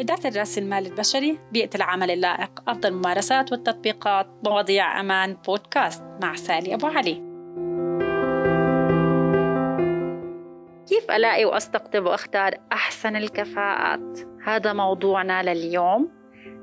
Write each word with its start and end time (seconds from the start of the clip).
إدارة 0.00 0.26
الرأس 0.26 0.58
المال 0.58 0.86
البشري 0.86 1.38
بيئة 1.52 1.70
العمل 1.74 2.10
اللائق 2.10 2.62
أفضل 2.68 2.88
الممارسات 2.88 3.52
والتطبيقات 3.52 4.26
مواضيع 4.44 5.00
أمان 5.00 5.34
بودكاست 5.34 6.02
مع 6.22 6.34
سالي 6.34 6.74
أبو 6.74 6.86
علي 6.86 7.30
كيف 10.88 11.10
ألاقي 11.10 11.44
وأستقطب 11.44 12.04
وأختار 12.04 12.54
أحسن 12.72 13.16
الكفاءات؟ 13.16 14.18
هذا 14.44 14.72
موضوعنا 14.72 15.42
لليوم 15.42 16.10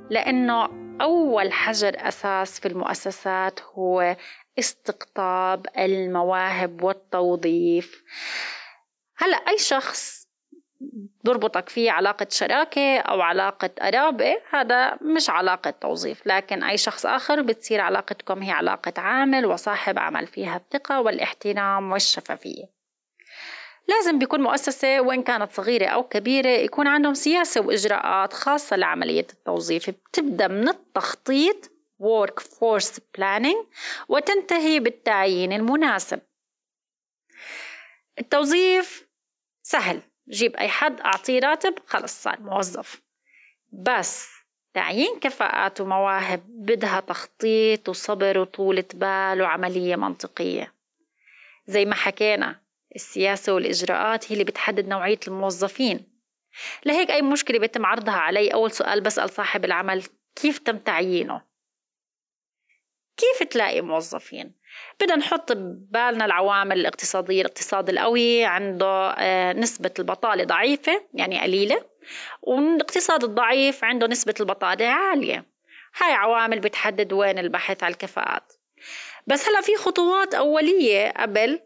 لأنه 0.10 0.70
أول 1.02 1.54
حجر 1.54 1.94
أساس 1.96 2.60
في 2.60 2.68
المؤسسات 2.68 3.60
هو 3.62 4.16
استقطاب 4.60 5.66
المواهب 5.78 6.84
والتوظيف 6.84 8.04
هلا 9.18 9.38
أي 9.38 9.58
شخص 9.58 10.27
بربطك 11.24 11.70
فيه 11.70 11.92
علاقة 11.92 12.28
شراكة 12.32 13.00
أو 13.00 13.22
علاقة 13.22 13.70
قرابة 13.82 14.42
هذا 14.50 14.98
مش 15.02 15.30
علاقة 15.30 15.70
توظيف 15.70 16.28
لكن 16.28 16.64
أي 16.64 16.78
شخص 16.78 17.06
آخر 17.06 17.42
بتصير 17.42 17.82
علاقتكم 17.82 18.44
هي 18.44 18.52
علاقة 18.52 18.94
عامل 18.98 19.46
وصاحب 19.46 20.00
عمل 20.00 20.28
فيها 20.28 20.58
الثقة 20.58 21.02
والاحترام 21.02 21.92
والشفافية. 21.92 22.78
لازم 23.88 24.20
بيكون 24.20 24.42
مؤسسة 24.42 25.02
وإن 25.02 25.24
كانت 25.24 25.52
صغيرة 25.52 25.86
أو 25.88 26.04
كبيرة 26.04 26.50
يكون 26.50 26.88
عندهم 26.88 27.14
سياسة 27.14 27.62
وإجراءات 27.62 28.34
خاصة 28.34 28.76
لعملية 28.76 29.28
التوظيف. 29.34 29.90
بتبدأ 29.90 30.48
من 30.48 30.70
التخطيط 30.70 31.72
work 32.04 32.42
force 32.44 33.00
planning 33.18 33.66
وتنتهي 34.10 34.80
بالتعيين 34.80 35.54
المناسب. 35.54 36.20
التوظيف 38.20 39.08
سهل. 39.64 40.02
جيب 40.30 40.56
أي 40.56 40.68
حد 40.68 41.02
أعطيه 41.02 41.40
راتب 41.40 41.76
خلص 41.86 42.24
صار 42.24 42.40
موظف. 42.42 43.02
بس 43.72 44.30
تعيين 44.74 45.20
كفاءات 45.20 45.82
ومواهب 45.82 46.44
بدها 46.48 47.00
تخطيط 47.00 47.90
وصبر 47.90 48.40
وطولة 48.40 48.84
بال 48.94 49.42
وعملية 49.42 49.96
منطقية. 49.96 50.74
زي 51.68 51.86
ما 51.86 51.96
حكينا 51.96 52.60
السياسة 52.96 53.54
والإجراءات 53.54 54.32
هي 54.32 54.34
اللي 54.34 54.44
بتحدد 54.44 54.88
نوعية 54.88 55.20
الموظفين. 55.28 56.06
لهيك 56.86 57.12
أي 57.12 57.22
مشكلة 57.22 57.60
بيتم 57.60 57.86
عرضها 57.86 58.14
علي 58.14 58.54
أول 58.54 58.72
سؤال 58.72 59.02
بسأل 59.02 59.30
صاحب 59.30 59.66
العمل 59.66 60.04
كيف 60.36 60.58
تم 60.58 60.78
تعيينه؟ 60.78 61.42
كيف 63.18 63.44
تلاقي 63.50 63.82
موظفين؟ 63.82 64.56
بدنا 65.02 65.16
نحط 65.16 65.52
ببالنا 65.52 66.26
العوامل 66.26 66.80
الاقتصادية 66.80 67.42
الاقتصاد 67.42 67.90
القوي 67.90 68.46
عنده 68.46 69.10
آه، 69.18 69.54
نسبة 69.54 69.92
البطالة 70.00 70.44
ضعيفة 70.44 71.08
يعني 71.14 71.42
قليلة 71.42 71.86
والاقتصاد 72.42 73.24
الضعيف 73.24 73.84
عنده 73.84 74.08
نسبة 74.08 74.34
البطالة 74.40 74.86
عالية. 74.88 75.46
هاي 75.98 76.14
عوامل 76.14 76.60
بتحدد 76.60 77.14
وين 77.14 77.40
البحث 77.40 77.84
على 77.84 77.92
الكفاءات. 77.92 78.54
بس 79.28 79.50
هلا 79.50 79.62
في 79.62 79.76
خطوات 79.76 80.34
أولية 80.34 81.14
قبل 81.18 81.60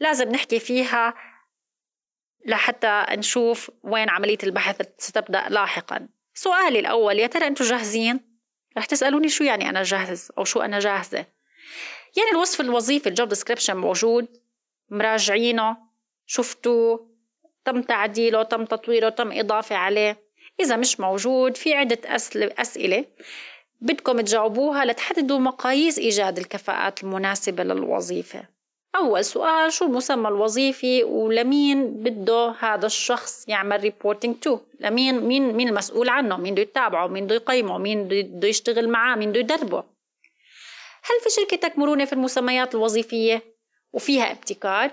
لازم 0.00 0.28
نحكي 0.28 0.58
فيها 0.58 1.14
لحتى 2.46 3.06
نشوف 3.10 3.70
وين 3.82 4.10
عملية 4.10 4.38
البحث 4.42 4.80
ستبدأ 4.98 5.48
لاحقا. 5.48 6.08
سؤالي 6.34 6.78
الأول 6.78 7.18
يا 7.18 7.26
ترى 7.26 7.46
أنتم 7.46 7.64
جاهزين؟ 7.64 8.29
رح 8.78 8.84
تسألوني 8.84 9.28
شو 9.28 9.44
يعني 9.44 9.68
أنا 9.68 9.82
جاهز 9.82 10.32
أو 10.38 10.44
شو 10.44 10.60
أنا 10.60 10.78
جاهزة. 10.78 11.26
يعني 12.16 12.30
الوصف 12.32 12.60
الوظيفي 12.60 13.08
ال 13.08 13.13
job 13.13 13.28
description 13.28 13.76
موجود 13.76 14.26
مراجعينه 14.90 15.76
شفتوه 16.26 17.10
تم 17.64 17.82
تعديله 17.82 18.42
تم 18.42 18.64
تطويره 18.64 19.08
تم 19.08 19.32
إضافة 19.32 19.76
عليه. 19.76 20.22
إذا 20.60 20.76
مش 20.76 21.00
موجود 21.00 21.56
في 21.56 21.74
عدة 21.74 21.98
أسئلة 22.58 23.04
بدكم 23.80 24.20
تجاوبوها 24.20 24.84
لتحددوا 24.84 25.38
مقاييس 25.38 25.98
إيجاد 25.98 26.38
الكفاءات 26.38 27.04
المناسبة 27.04 27.62
للوظيفة. 27.62 28.59
أول 28.96 29.24
سؤال 29.24 29.72
شو 29.72 29.84
المسمى 29.84 30.28
الوظيفي؟ 30.28 31.04
ولمين 31.04 32.02
بده 32.02 32.54
هذا 32.60 32.86
الشخص 32.86 33.48
يعمل 33.48 33.80
reporting 33.80 34.36
to 34.40 34.58
لمين 34.80 35.20
مين 35.20 35.52
مين 35.54 35.68
المسؤول 35.68 36.08
عنه؟ 36.08 36.36
مين 36.36 36.52
بده 36.54 36.62
يتابعه؟ 36.62 37.06
مين 37.06 37.24
بده 37.26 37.34
يقيمه؟ 37.34 37.78
مين 37.78 38.08
بده 38.08 38.48
يشتغل 38.48 38.88
معاه؟ 38.88 39.16
مين 39.16 39.30
بده 39.30 39.40
يدربه؟ 39.40 39.78
هل 41.02 41.20
في 41.24 41.30
شركتك 41.30 41.78
مرونة 41.78 42.04
في 42.04 42.12
المسميات 42.12 42.74
الوظيفية؟ 42.74 43.42
وفيها 43.92 44.32
ابتكار؟ 44.32 44.90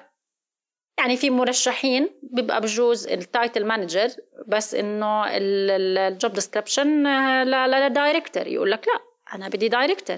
يعني 0.98 1.18
في 1.18 1.30
مرشحين 1.30 2.10
بيبقى 2.24 2.62
بجوز 2.62 3.08
ال 3.08 3.17
title 3.17 3.66
manager 3.66 4.10
بس 4.48 4.76
إنه 4.76 5.24
ال 5.28 5.54
job 5.54 6.34
description 6.34 7.04
ل 7.88 7.94
director 7.94 8.48
يقول 8.48 8.72
لك 8.72 8.88
لا 8.88 9.00
أنا 9.36 9.48
بدي 9.48 9.68
director 9.68 10.18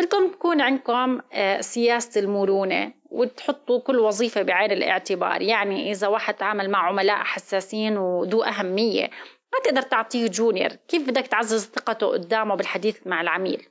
بدكم 0.00 0.28
تكون 0.28 0.60
عندكم 0.60 1.20
آه، 1.32 1.60
سياسة 1.60 2.20
المرونة 2.20 2.92
وتحطوا 3.10 3.80
كل 3.80 3.98
وظيفة 3.98 4.42
بعين 4.42 4.72
الاعتبار. 4.72 5.42
يعني 5.42 5.90
إذا 5.90 6.08
واحد 6.08 6.34
تعامل 6.34 6.70
مع 6.70 6.88
عملاء 6.88 7.16
حساسين 7.16 7.98
وذو 7.98 8.42
أهمية 8.42 9.10
ما 9.52 9.58
تقدر 9.64 9.82
تعطيه 9.82 10.26
junior 10.26 10.68
كيف 10.88 11.08
بدك 11.08 11.26
تعزز 11.26 11.66
ثقته 11.66 12.06
قدامه 12.06 12.54
بالحديث 12.54 13.06
مع 13.06 13.20
العميل؟ 13.20 13.69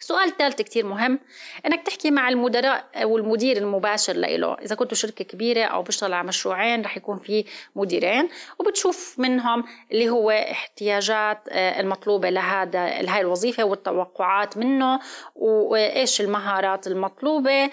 سؤال 0.00 0.36
ثالث 0.36 0.62
كتير 0.62 0.86
مهم. 0.86 1.18
إنك 1.66 1.86
تحكي 1.86 2.10
مع 2.10 2.28
المدراء 2.28 3.04
والمدير 3.04 3.56
المباشر 3.56 4.12
له 4.12 4.54
إذا 4.54 4.74
كنتوا 4.74 4.96
شركة 4.96 5.24
كبيرة 5.24 5.64
أو 5.64 5.82
بيشتغل 5.82 6.12
على 6.12 6.28
مشروعين 6.28 6.82
رح 6.82 6.96
يكون 6.96 7.18
في 7.18 7.44
مديرين 7.76 8.28
وبتشوف 8.58 9.18
منهم 9.18 9.64
اللي 9.92 10.08
هو 10.08 10.30
احتياجات 10.30 11.48
آه، 11.48 11.80
المطلوبة 11.80 12.30
لهذا 12.30 13.02
لهي 13.02 13.20
الوظيفة 13.20 13.64
والتوقعات 13.64 14.56
منه 14.56 15.00
وإيش 15.34 16.20
المهارات 16.20 16.86
المطلوبة 16.86 17.70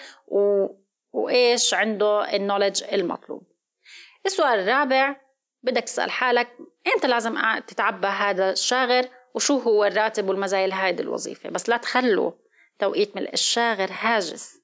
وإيش 1.14 1.74
عنده 1.74 2.36
النولج 2.36 2.84
المطلوب. 2.94 3.44
السؤال 4.26 4.60
الرابع 4.60 5.16
بدك 5.64 5.84
تسأل 5.84 6.12
حالك 6.12 6.48
إمتى 6.96 7.08
لازم 7.08 7.36
تتعبى 7.68 8.08
هذا 8.08 8.50
الشاغر؟ 8.52 9.06
وشو 9.36 9.58
هو 9.58 9.86
الراتب 9.86 10.30
والمزايا 10.30 10.68
لهيدي 10.68 11.04
الوظيفة؟ 11.04 11.50
بس 11.50 11.70
لا 11.70 11.78
تخلوا 11.78 12.32
توقيت 12.80 13.16
من 13.16 13.28
الشاغر 13.34 13.90
هاجس. 13.92 14.62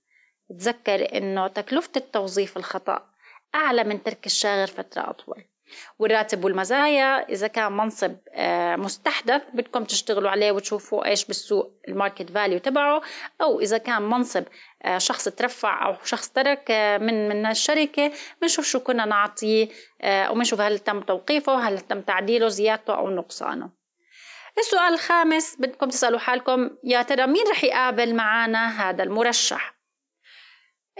تذكر 0.49 1.17
إنه 1.17 1.47
تكلفة 1.47 1.91
التوظيف 1.97 2.57
الخطأ 2.57 3.09
أعلى 3.55 3.83
من 3.83 4.03
ترك 4.03 4.25
الشاغر 4.25 4.67
فترة 4.67 5.09
أطول. 5.09 5.43
والراتب 5.99 6.45
والمزايا 6.45 7.29
إذا 7.29 7.47
كان 7.47 7.71
منصب 7.71 8.15
آه، 8.33 8.75
مستحدث 8.75 9.41
بدكم 9.53 9.83
تشتغلوا 9.83 10.29
عليه 10.29 10.51
وتشوفوا 10.51 11.05
إيش 11.05 11.25
بالسوق 11.25 11.71
ال 11.87 11.93
market 11.93 12.31
value 12.31 12.59
تبعه. 12.59 13.01
أو 13.41 13.59
إذا 13.59 13.77
كان 13.77 14.01
منصب 14.01 14.43
آه، 14.83 14.97
شخص 14.97 15.29
ترفع 15.29 15.87
أو 15.87 15.95
شخص 16.03 16.29
ترك 16.29 16.71
آه، 16.71 16.97
من 16.97 17.29
من 17.29 17.45
الشركة 17.45 18.11
بنشوف 18.41 18.65
شو 18.65 18.79
كنا 18.79 19.05
نعطيه 19.05 19.69
وبنشوف 20.05 20.61
هل 20.61 20.79
تم 20.79 21.01
توقيفه 21.01 21.67
هل 21.67 21.79
تم 21.79 22.01
تعديله 22.01 22.47
زيادته 22.47 22.95
أو 22.95 23.09
نقصانه. 23.09 23.80
السؤال 24.57 24.93
الخامس 24.93 25.55
بدكم 25.59 25.89
تسألوا 25.89 26.19
حالكم 26.19 26.69
يا 26.83 27.01
ترى 27.01 27.27
مين 27.27 27.43
رح 27.51 27.63
يقابل 27.63 28.15
معنا 28.15 28.89
هذا 28.89 29.03
المرشح؟ 29.03 29.75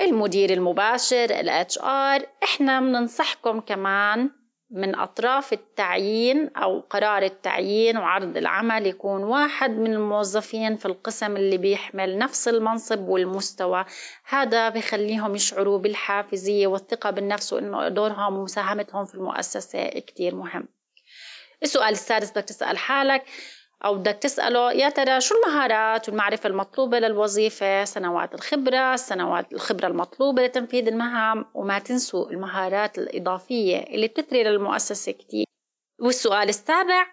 المدير 0.01 0.53
المباشر 0.53 1.25
ال 1.39 1.65
HR 1.71 2.25
إحنا 2.43 2.79
بننصحكم 2.79 3.59
كمان 3.59 4.29
من 4.73 4.95
أطراف 4.95 5.53
التعيين 5.53 6.49
أو 6.55 6.79
قرار 6.79 7.23
التعيين 7.23 7.97
وعرض 7.97 8.37
العمل 8.37 8.87
يكون 8.87 9.23
واحد 9.23 9.69
من 9.69 9.93
الموظفين 9.93 10.75
في 10.77 10.85
القسم 10.85 11.37
اللي 11.37 11.57
بيحمل 11.57 12.17
نفس 12.17 12.47
المنصب 12.47 12.99
والمستوى. 13.07 13.85
هذا 14.25 14.69
بخليهم 14.69 15.35
يشعروا 15.35 15.77
بالحافزية 15.79 16.67
والثقة 16.67 17.09
بالنفس 17.09 17.53
وإنه 17.53 17.87
دورهم 17.87 18.37
ومساهمتهم 18.37 19.05
في 19.05 19.15
المؤسسة 19.15 19.89
كتير 19.89 20.35
مهم. 20.35 20.67
السؤال 21.63 21.89
السادس 21.93 22.31
بدك 22.31 22.43
تسأل 22.43 22.77
حالك 22.77 23.23
أو 23.85 23.95
بدك 23.95 24.13
تسأله 24.15 24.71
يا 24.71 24.89
ترى 24.89 25.21
شو 25.21 25.35
المهارات 25.35 26.09
والمعرفة 26.09 26.47
المطلوبة 26.49 26.99
للوظيفة؟ 26.99 27.83
سنوات 27.85 28.33
الخبرة 28.33 28.95
سنوات 28.95 29.53
الخبرة 29.53 29.87
المطلوبة 29.87 30.45
لتنفيذ 30.45 30.87
المهام 30.87 31.45
وما 31.53 31.79
تنسوا 31.79 32.29
المهارات 32.29 32.97
الإضافية 32.97 33.77
اللي 33.77 34.07
بتثري 34.07 34.43
للمؤسسة 34.43 35.11
كتير. 35.11 35.45
والسؤال 36.01 36.49
السابع 36.49 37.05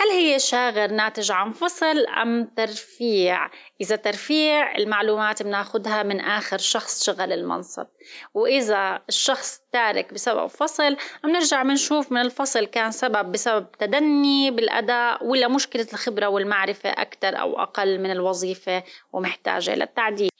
هل 0.00 0.08
هي 0.08 0.38
شاغر 0.38 0.90
ناتج 0.90 1.30
عن 1.30 1.52
فصل 1.52 2.06
أم 2.22 2.44
ترفيع؟ 2.56 3.50
إذا 3.80 3.96
ترفيع 3.96 4.76
المعلومات 4.76 5.42
بناخدها 5.42 6.02
من 6.02 6.20
آخر 6.20 6.58
شخص 6.58 7.04
شغل 7.04 7.32
المنصب. 7.32 7.86
وإذا 8.34 9.02
الشخص 9.08 9.60
تارك 9.72 10.14
بسبب 10.14 10.46
فصل 10.46 10.96
بنرجع 11.24 11.62
بنشوف 11.62 12.12
من 12.12 12.20
الفصل 12.20 12.64
كان 12.64 12.90
سبب 12.90 13.32
بسبب 13.32 13.66
تدني 13.78 14.50
بالأداء 14.50 15.26
ولا 15.26 15.48
مشكلة 15.48 15.86
الخبرة 15.92 16.26
والمعرفة 16.26 16.90
أكثر 16.90 17.40
أو 17.40 17.62
أقل 17.62 18.00
من 18.00 18.10
الوظيفة 18.10 18.82
ومحتاجة 19.12 19.74
للتعديل 19.74 20.30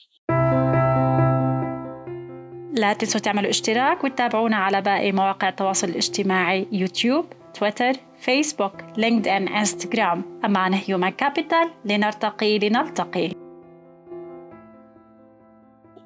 لا 2.73 2.93
تنسوا 2.93 3.21
تعملوا 3.21 3.51
اشتراك 3.51 4.05
وتتابعونا 4.05 4.57
على 4.57 4.81
باقي 4.81 5.13
مواقع 5.13 5.49
التواصل 5.49 5.89
الاجتماعي 5.89 6.69
يوتيوب 6.73 7.33
تويتر. 7.55 8.08
فيسبوك 8.19 8.73
LinkedIn 8.97 9.49
إنستغرام 9.49 10.41
أمانة 10.44 10.82
Human 10.87 11.11
Capital 11.11 11.71
لنرتقي 11.85 12.59
لنلتقي. 12.59 13.31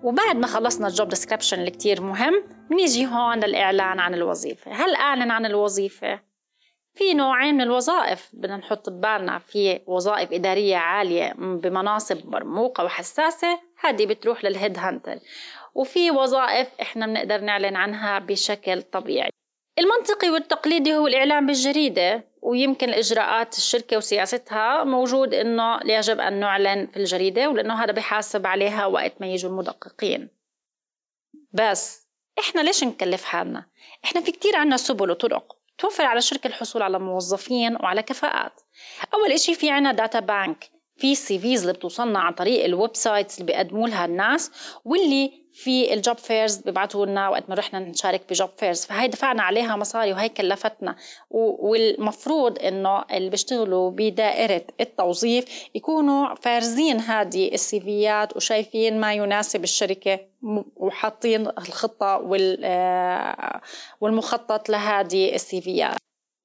وبعد 0.02 0.36
ما 0.36 0.46
خلصنا 0.46 0.86
ال 0.86 0.92
job 0.92 1.08
description 1.08 1.58
اللي 1.58 1.70
كتير 1.70 2.02
مهم 2.02 2.42
بنيجي 2.70 3.06
هون 3.06 3.38
للإعلان 3.38 4.00
عن 4.00 4.14
الوظيفة. 4.14 4.72
هل 4.72 4.94
أعلن 4.94 5.30
عن 5.30 5.46
الوظيفة؟ 5.46 6.20
في 6.94 7.14
نوعين 7.14 7.54
من 7.54 7.60
الوظائف 7.60 8.30
بدنا 8.32 8.56
نحط 8.56 8.90
ببالنا. 8.90 9.38
في 9.38 9.80
وظائف 9.86 10.32
إدارية 10.32 10.76
عالية 10.76 11.32
بمناصب 11.38 12.26
مرموقة 12.26 12.84
وحساسة 12.84 13.60
هذه 13.80 14.06
بتروح 14.06 14.44
لل 14.44 14.55
head 14.55 14.78
hunter 14.78 15.18
وفي 15.74 16.10
وظائف 16.10 16.68
إحنا 16.80 17.06
بنقدر 17.06 17.40
نعلن 17.40 17.76
عنها 17.76 18.18
بشكل 18.18 18.82
طبيعي. 18.82 19.30
المنطقي 19.78 20.30
والتقليدي 20.30 20.94
هو 20.96 21.06
الإعلان 21.06 21.46
بالجريدة 21.46 22.24
ويمكن 22.42 22.88
الإجراءات 22.88 23.56
الشركة 23.56 23.96
وسياستها 23.96 24.84
موجود 24.84 25.34
إنه 25.34 25.80
يجب 25.84 26.20
أن 26.20 26.40
نعلن 26.40 26.86
في 26.86 26.96
الجريدة 26.96 27.48
ولأنه 27.48 27.84
هذا 27.84 27.92
بحاسب 27.92 28.46
عليها 28.46 28.86
وقت 28.86 29.12
ما 29.20 29.26
يجوا 29.26 29.50
المدققين. 29.50 30.28
بس 31.52 32.08
إحنا 32.38 32.60
ليش 32.60 32.84
نكلف 32.84 33.24
حالنا؟ 33.24 33.66
إحنا 34.04 34.20
في 34.20 34.32
كتير 34.32 34.56
عنا 34.56 34.76
سبل 34.76 35.10
وطرق 35.10 35.56
توفر 35.78 36.04
على 36.04 36.18
الشركة 36.18 36.46
الحصول 36.48 36.82
على 36.82 36.98
موظفين 36.98 37.76
وعلى 37.76 38.02
كفاءات. 38.02 38.60
أول 39.14 39.32
إشي 39.32 39.54
في 39.54 39.70
عنا 39.70 39.92
data 39.92 40.20
bank 40.20 40.70
في 41.02 41.14
CVs 41.14 41.60
اللي 41.60 41.72
بتوصلنا 41.72 42.18
عن 42.18 42.32
طريق 42.32 42.64
ال 42.64 42.96
websites 42.96 43.40
اللي 43.40 43.52
بيقدموا 43.52 43.88
لها 43.88 44.04
الناس 44.04 44.50
واللي 44.84 45.32
في 45.52 45.94
ال 45.94 46.00
job 46.00 46.18
fairs 46.18 46.56
بيبعتوا 46.56 47.06
لنا 47.06 47.28
وقت 47.28 47.48
ما 47.48 47.54
رحنا 47.54 47.78
نشارك 47.78 48.22
ب 48.30 48.35
job 48.35 48.50
fairs 48.56 48.84
فهي 48.84 49.08
دفعنا 49.08 49.42
عليها 49.42 49.76
مصاري 49.76 50.12
وهي 50.12 50.28
كلفتنا. 50.28 50.96
والمفروض 51.30 52.58
إنه 52.58 53.04
اللي 53.12 53.30
بيشتغلوا 53.30 53.90
بدائرة 53.90 54.64
التوظيف 54.80 55.68
يكونوا 55.74 56.34
فارزين 56.34 57.00
هذه 57.00 57.54
السيفيات 57.54 58.36
وشايفين 58.36 59.00
ما 59.00 59.14
يناسب 59.14 59.64
الشركة 59.64 60.20
وحاطين 60.76 61.46
الخطة 61.46 62.30
آه، 62.64 63.60
والمخطط 64.00 64.68
لهذه 64.68 65.34
السيفيات 65.34 65.96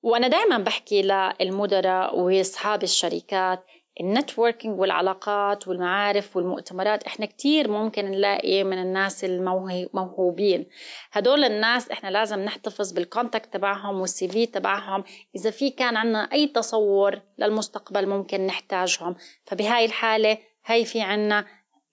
وأنا 0.04 0.28
دائما 0.28 0.58
بحكي 0.58 1.02
للمدراء 1.02 2.20
وأصحاب 2.20 2.84
الشركات 2.84 3.66
ال 4.00 4.07
networking 4.07 4.80
والعلاقات 4.80 5.68
والمعارف 5.68 6.38
والمؤتمرات 6.38 7.04
إحنا 7.04 7.26
كتير 7.26 7.72
ممكن 7.72 8.06
نلاقي 8.06 8.64
من 8.64 8.78
الناس 8.78 9.24
الموهوبين 9.24 10.68
هدول 11.12 11.44
الناس 11.44 11.92
إحنا 11.92 12.10
لازم 12.10 12.40
نحتفظ 12.40 12.92
بال 12.94 13.07
contact 13.07 13.54
تبعهم 13.54 14.02
وال 14.02 14.28
CV 14.28 14.46
تبعهم. 14.46 15.04
إذا 15.36 15.52
في 15.52 15.70
كان 15.70 15.98
عنا 15.98 16.20
أي 16.20 16.48
تصور 16.48 17.22
للمستقبل 17.38 18.10
ممكن 18.10 18.46
نحتاجهم. 18.46 19.16
فبهاي 19.46 19.86
الحالة 19.86 20.38
هاي 20.66 20.86
في 20.86 21.02
عنا 21.02 21.46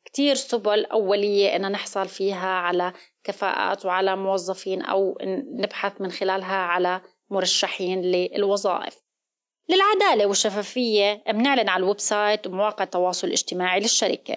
كتير 0.04 0.34
سبل 0.34 0.84
أولية 0.84 1.56
إن 1.56 1.72
نحصل 1.72 2.08
فيها 2.08 2.48
على 2.48 2.92
كفاءات 3.24 3.86
وعلى 3.86 4.16
موظفين 4.16 4.82
أو 4.82 5.18
نبحث 5.58 6.00
من 6.00 6.10
خلالها 6.10 6.56
على 6.56 7.00
مرشحين 7.30 8.02
للوظائف. 8.02 9.03
للعدالة 9.68 10.26
والشفافية 10.26 11.22
بنعلن 11.28 11.68
على 11.68 11.82
ال 11.82 12.00
website 12.00 12.46
ومواقع 12.46 12.84
التواصل 12.84 13.26
الاجتماعي 13.26 13.80
للشركة. 13.80 14.36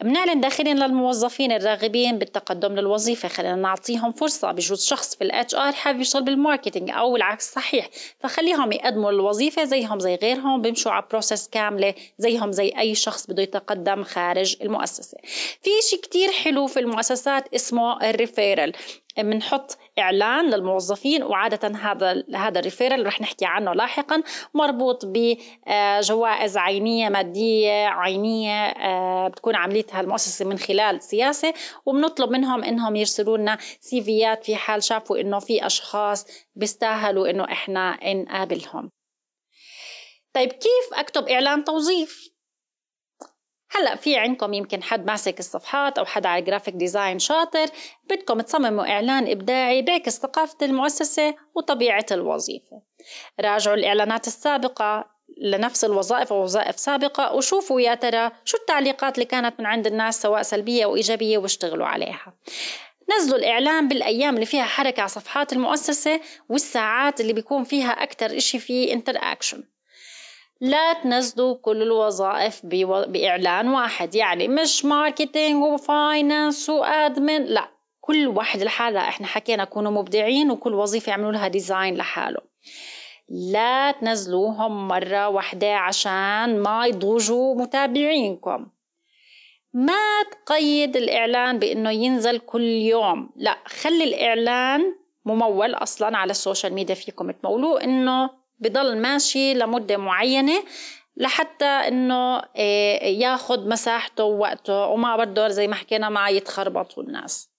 بنعلن 0.00 0.40
داخليا 0.40 0.74
للموظفين 0.74 1.52
الراغبين 1.52 2.18
بالتقدم 2.18 2.72
للوظيفة 2.74 3.28
خلينا 3.28 3.54
نعطيهم 3.54 4.12
فرصة 4.12 4.52
بجوز 4.52 4.84
شخص 4.86 5.14
في 5.16 5.24
ال 5.24 5.54
HR 5.54 5.72
حابب 5.72 6.00
يشتغل 6.00 6.22
بال 6.24 6.36
marketing 6.36 6.90
أو 6.90 7.16
العكس 7.16 7.52
صحيح. 7.52 7.88
فخليهم 8.20 8.72
يقدموا 8.72 9.10
الوظيفة 9.10 9.64
زيهم 9.64 9.98
زي 9.98 10.14
غيرهم 10.14 10.62
بيمشوا 10.62 10.92
على 10.92 11.04
process 11.10 11.48
كاملة 11.48 11.94
زيهم 12.18 12.52
زي 12.52 12.72
أي 12.78 12.94
شخص 12.94 13.26
بده 13.26 13.42
يتقدم 13.42 14.02
خارج 14.04 14.56
المؤسسة. 14.62 15.18
في 15.62 15.70
شيء 15.90 16.00
كتير 16.00 16.30
حلو 16.32 16.66
في 16.66 16.80
المؤسسات 16.80 17.54
اسمه 17.54 18.10
ال 18.10 18.17
referral 18.17 18.72
بنحط 19.18 19.78
إعلان 19.98 20.50
للموظفين 20.50 21.22
وعادة 21.22 21.68
هذا 21.68 22.24
هذا 22.34 22.58
ال 22.58 22.63
referral 22.63 23.06
رح 23.06 23.20
نحكي 23.20 23.44
عنه 23.46 23.72
لاحقا 23.72 24.22
مربوط 24.54 25.02
بجوائز 25.06 26.56
عينية 26.56 27.08
مادية 27.08 27.86
عينية 27.86 28.66
آه، 28.66 29.28
بتكون 29.28 29.56
عمليتها 29.56 30.00
المؤسسة 30.00 30.44
من 30.44 30.58
خلال 30.58 31.02
سياسة 31.02 31.54
وبنطلب 31.86 32.30
منهم 32.30 32.64
إنهم 32.64 32.96
يرسلوا 32.96 33.38
لنا 33.38 33.58
سيفيات 33.80 34.44
في 34.44 34.56
حال 34.56 34.82
شافوا 34.82 35.20
إنه 35.20 35.38
في 35.38 35.66
أشخاص 35.66 36.26
بيستاهلوا 36.54 37.30
إنه 37.30 37.44
إحنا 37.44 38.12
نقابلهم. 38.14 38.90
طيب 40.32 40.52
كيف 40.52 40.94
أكتب 40.94 41.28
إعلان 41.28 41.64
توظيف؟ 41.64 42.29
هلا 43.70 43.96
في 43.96 44.16
عندكم 44.16 44.52
يمكن 44.52 44.82
حد 44.82 45.06
ماسك 45.06 45.38
الصفحات 45.38 45.98
أو 45.98 46.04
حدا 46.04 46.28
على 46.28 46.42
graphic 46.42 46.74
design 46.74 47.18
شاطر 47.18 47.66
بدكم 48.10 48.40
تصمموا 48.40 48.84
إعلان 48.92 49.30
إبداعي 49.30 49.82
بيعكس 49.82 50.18
ثقافة 50.18 50.66
المؤسسة 50.66 51.34
وطبيعة 51.54 52.06
الوظيفة. 52.10 52.82
راجعوا 53.40 53.76
الإعلانات 53.76 54.26
السابقة 54.26 55.04
لنفس 55.42 55.84
الوظائف 55.84 56.32
أو 56.32 56.42
وظائف 56.42 56.78
سابقة 56.78 57.34
وشوفوا 57.34 57.80
يا 57.80 57.94
ترى 57.94 58.30
شو 58.44 58.56
التعليقات 58.56 59.14
اللي 59.14 59.24
كانت 59.26 59.60
من 59.60 59.66
عند 59.66 59.86
الناس 59.86 60.22
سواء 60.22 60.42
سلبية 60.42 60.84
أو 60.84 60.96
إيجابية 60.96 61.38
واشتغلوا 61.38 61.86
عليها. 61.86 62.34
نزلوا 63.16 63.38
الإعلان 63.38 63.88
بالأيام 63.88 64.34
اللي 64.34 64.46
فيها 64.46 64.64
حركة 64.64 65.00
على 65.00 65.08
صفحات 65.08 65.52
المؤسسة 65.52 66.20
والساعات 66.48 67.20
اللي 67.20 67.32
بيكون 67.32 67.64
فيها 67.64 67.90
أكتر 67.90 68.36
إشي 68.36 68.58
في 68.58 68.92
interaction 68.92 69.64
لا 70.60 70.92
تنزلوا 70.92 71.54
كل 71.54 71.82
الوظائف 71.82 72.66
بإعلان 73.06 73.68
واحد. 73.68 74.14
يعني 74.14 74.48
مش 74.48 74.84
marketing 74.84 75.62
و 75.62 75.75
finance 75.75 76.70
و 76.70 76.82
admin 76.82 77.44
لا 77.44 77.68
كل 78.00 78.26
واحد 78.28 78.62
لحالها 78.62 79.08
إحنا 79.08 79.26
حكينا 79.26 79.64
كونوا 79.64 79.90
مبدعين 79.92 80.50
وكل 80.50 80.74
وظيفة 80.74 81.10
يعملوا 81.10 81.32
لها 81.32 81.48
design 81.48 81.96
لحاله. 81.96 82.40
لا 83.28 83.90
تنزلوهم 83.92 84.88
مرة 84.88 85.28
واحدة 85.28 85.76
عشان 85.76 86.62
ما 86.62 86.86
يضوجوا 86.86 87.54
متابعينكم. 87.54 88.66
ما 89.72 90.22
تقيد 90.32 90.96
الإعلان 90.96 91.58
بأنه 91.58 91.90
ينزل 91.90 92.38
كل 92.38 92.62
يوم. 92.62 93.30
لا 93.36 93.56
خلي 93.66 94.04
الإعلان 94.04 94.94
ممول 95.24 95.74
أصلا 95.74 96.16
على 96.18 96.30
ال 96.30 96.36
social 96.36 96.72
media 96.74 96.94
فيكم 96.94 97.30
تمولوه 97.30 97.84
إنه 97.84 98.39
بضل 98.60 98.98
ماشي 98.98 99.54
لمدة 99.54 99.96
معينة 99.96 100.62
لحتى 101.16 101.64
إنه 101.64 102.38
آه، 102.56 103.04
ياخد 103.04 103.66
مساحته 103.66 104.24
ووقته 104.24 104.86
وما 104.86 105.16
بده 105.16 105.48
زي 105.48 105.66
ما 105.68 105.74
حكينا 105.74 106.08
ما 106.08 106.28
يتخربطوا 106.28 107.02
الناس. 107.02 107.49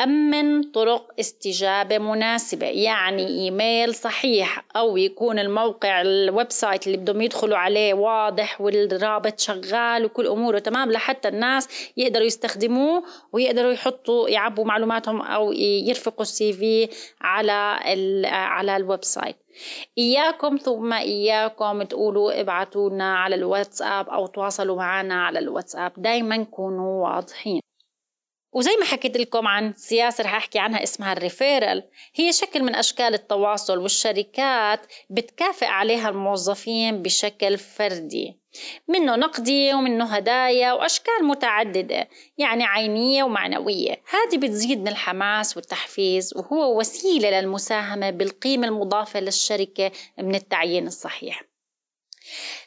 أمن 0.00 0.62
طرق 0.62 1.12
استجابة 1.20 1.98
مناسبة 1.98 2.66
يعني 2.66 3.26
إيميل 3.26 3.94
صحيح 3.94 4.64
أو 4.76 4.96
يكون 4.96 5.38
الموقع 5.38 6.00
ال 6.00 6.52
website 6.52 6.86
اللي 6.86 6.98
بدهم 6.98 7.20
يدخلوا 7.20 7.56
عليه 7.56 7.94
واضح 7.94 8.60
والرابط 8.60 9.38
شغال 9.38 10.04
وكل 10.04 10.26
أموره 10.26 10.58
تمام 10.58 10.92
لحتى 10.92 11.28
الناس 11.28 11.92
يقدروا 11.96 12.26
يستخدموه 12.26 13.02
ويقدروا 13.32 13.72
يحطوا 13.72 14.28
يعبوا 14.28 14.64
معلوماتهم 14.64 15.22
أو 15.22 15.52
يرفقوا 15.52 16.22
ال 16.22 16.52
CV 16.52 16.88
على 17.20 17.52
على 18.26 18.76
ال 18.76 19.04
website 19.04 19.36
إياكم 19.98 20.56
ثم 20.56 20.92
إياكم 20.92 21.82
تقولوا 21.82 22.40
ابعتوا 22.40 22.90
لنا 22.90 23.16
على 23.18 23.34
الواتساب 23.34 24.08
أو 24.08 24.26
تواصلوا 24.26 24.76
معنا 24.76 25.24
على 25.26 25.38
الواتساب. 25.38 25.92
دايما 25.96 26.44
كونوا 26.44 27.04
واضحين. 27.08 27.60
وزي 28.54 28.76
ما 28.80 28.84
حكيت 28.84 29.16
لكم 29.16 29.48
عن 29.48 29.72
سياسة 29.76 30.24
رح 30.24 30.34
أحكي 30.34 30.58
عنها 30.58 30.82
اسمها 30.82 31.12
ال 31.12 31.19
referral. 31.19 31.84
هي 32.14 32.32
شكل 32.32 32.62
من 32.62 32.74
أشكال 32.74 33.14
التواصل 33.14 33.78
والشركات 33.78 34.80
بتكافئ 35.10 35.66
عليها 35.66 36.08
الموظفين 36.08 37.02
بشكل 37.02 37.58
فردي. 37.58 38.38
منه 38.88 39.16
نقدي 39.16 39.74
ومنه 39.74 40.04
هدايا 40.04 40.72
وأشكال 40.72 41.24
متعددة 41.24 42.08
يعني 42.38 42.64
عينية 42.64 43.24
ومعنوية. 43.24 44.02
هذه 44.10 44.36
بتزيد 44.36 44.80
من 44.80 44.88
الحماس 44.88 45.56
والتحفيز 45.56 46.36
وهو 46.36 46.78
وسيلة 46.78 47.40
للمساهمة 47.40 48.10
بالقيمة 48.10 48.66
المضافة 48.66 49.20
للشركة 49.20 49.90
من 50.18 50.34
التعيين 50.34 50.86
الصحيح. 50.86 51.42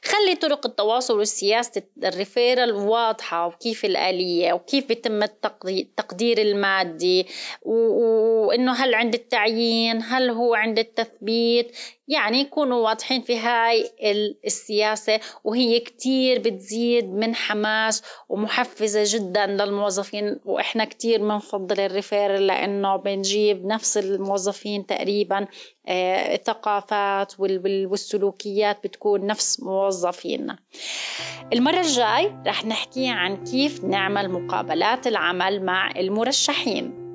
خلي 0.03 0.35
طرق 0.35 0.65
التواصل 0.65 1.17
والسياسة 1.17 1.81
الريفيرال 2.03 2.71
واضحة 2.71 3.47
وكيف 3.47 3.85
الآلية 3.85 4.53
وكيف 4.53 4.87
بيتم 4.87 5.23
التقدير 5.23 6.41
المادي 6.41 7.27
وإنه 7.61 8.73
هل 8.73 8.93
عند 8.95 9.13
التعيين 9.13 10.01
هل 10.01 10.29
هو 10.29 10.53
عند 10.55 10.79
التثبيت؟ 10.79 11.77
يعني 12.07 12.39
يكونوا 12.41 12.85
واضحين 12.85 13.21
في 13.21 13.37
هاي 13.37 13.89
السياسة 14.45 15.19
وهي 15.43 15.79
كتير 15.79 16.39
بتزيد 16.39 17.05
من 17.05 17.35
حماس 17.35 18.03
ومحفزة 18.29 19.03
جدا 19.05 19.45
للموظفين 19.45 20.39
وإحنا 20.45 20.85
كتير 20.85 21.19
بنفضل 21.19 21.79
الريفيرال 21.79 22.47
لأنه 22.47 22.95
بنجيب 22.95 23.65
نفس 23.65 23.97
الموظفين 23.97 24.85
تقريبا. 24.85 25.47
الثقافات 25.87 27.39
والسلوكيات 27.39 28.79
بتكون 28.83 29.25
نفس 29.25 29.63
موظفينا. 29.63 30.57
المرة 31.53 31.79
الجاي 31.79 32.35
رح 32.47 32.65
نحكي 32.65 33.09
عن 33.09 33.43
كيف 33.43 33.83
نعمل 33.83 34.31
مقابلات 34.31 35.07
العمل 35.07 35.65
مع 35.65 35.91
المرشحين. 35.91 37.07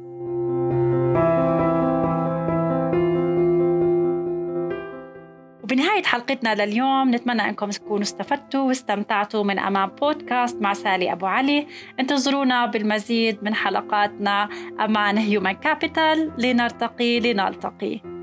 وبنهاية 5.63 6.03
حلقتنا 6.03 6.65
لليوم 6.65 7.15
نتمنى 7.15 7.43
أنكم 7.49 7.71
تكونوا 7.71 8.03
استفدتوا 8.03 8.61
واستمتعتوا 8.61 9.45
من 9.45 9.59
أمام 9.59 9.91
بودكاست 9.91 10.63
مع 10.63 10.75
سالي 10.75 11.13
أبو 11.13 11.27
علي. 11.27 11.67
انتظرونا 12.01 12.67
بالمزيد 12.67 13.45
من 13.45 13.55
حلقاتنا 13.55 14.49
أمان 14.81 15.19
هيومن 15.19 15.53
كابيتال 15.53 16.33
لنرتقي 16.39 17.21
لنلتقي. 17.21 18.22